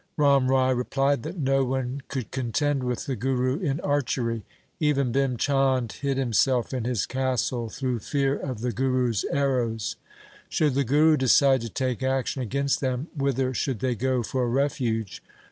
Ram 0.17 0.47
Rai 0.47 0.73
replied 0.73 1.21
that 1.21 1.37
no 1.37 1.63
one 1.63 2.01
could 2.07 2.31
contend 2.31 2.81
with 2.83 3.05
the 3.05 3.15
Guru 3.15 3.59
in 3.59 3.79
archery. 3.81 4.43
Even 4.79 5.11
Bhim 5.11 5.37
Chand 5.37 5.91
hid 5.91 6.17
himself 6.17 6.73
in 6.73 6.85
his 6.85 7.05
castle 7.05 7.69
through 7.69 7.99
fear 7.99 8.35
of 8.35 8.61
the 8.61 8.71
Guru's 8.71 9.25
arrows. 9.25 9.97
Should 10.49 10.73
the 10.73 10.83
Guru 10.83 11.17
decide 11.17 11.61
to 11.61 11.69
take 11.69 12.01
action 12.01 12.41
against 12.41 12.81
them, 12.81 13.09
whither 13.15 13.53
should 13.53 13.79
they 13.79 13.93
go 13.93 14.23
for 14.23 14.49
refuge? 14.49 15.21